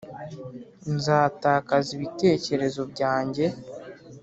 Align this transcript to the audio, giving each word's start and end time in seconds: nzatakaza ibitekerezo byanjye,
nzatakaza 0.95 1.89
ibitekerezo 1.97 2.81
byanjye, 2.91 3.45